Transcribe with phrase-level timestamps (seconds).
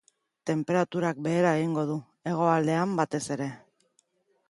[0.51, 1.99] Tenperaturak behera egingo du,
[2.33, 3.55] hegoaldean batez ere.